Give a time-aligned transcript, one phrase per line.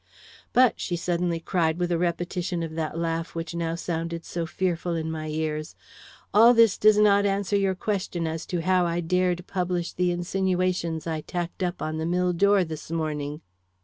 [0.51, 4.95] But" she suddenly cried, with a repetition of that laugh which now sounded so fearful
[4.95, 5.75] in my ears
[6.33, 11.05] "all this does not answer your question as to how I dared publish the insinuations
[11.05, 13.41] I tacked up on the mill door this morning."